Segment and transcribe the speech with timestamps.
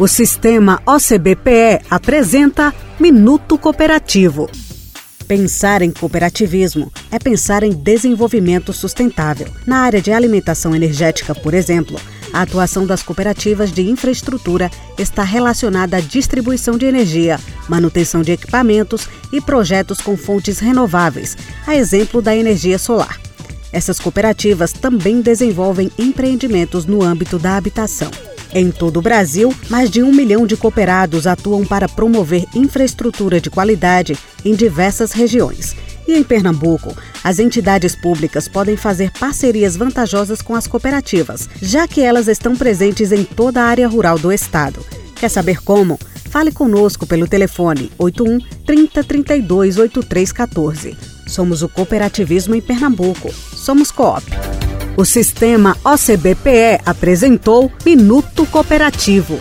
[0.00, 4.48] O sistema OCBPE apresenta Minuto Cooperativo.
[5.26, 9.48] Pensar em cooperativismo é pensar em desenvolvimento sustentável.
[9.66, 11.98] Na área de alimentação energética, por exemplo,
[12.32, 19.08] a atuação das cooperativas de infraestrutura está relacionada à distribuição de energia, manutenção de equipamentos
[19.32, 21.36] e projetos com fontes renováveis,
[21.66, 23.18] a exemplo da energia solar.
[23.72, 28.12] Essas cooperativas também desenvolvem empreendimentos no âmbito da habitação.
[28.54, 33.50] Em todo o Brasil, mais de um milhão de cooperados atuam para promover infraestrutura de
[33.50, 35.76] qualidade em diversas regiões.
[36.06, 42.00] E em Pernambuco, as entidades públicas podem fazer parcerias vantajosas com as cooperativas, já que
[42.00, 44.84] elas estão presentes em toda a área rural do estado.
[45.14, 45.98] Quer saber como?
[46.30, 50.96] Fale conosco pelo telefone 81 30 32 8314.
[51.26, 53.30] Somos o cooperativismo em Pernambuco.
[53.32, 54.24] Somos Coop.
[54.98, 59.38] O sistema OCBPE apresentou Minuto Cooperativo.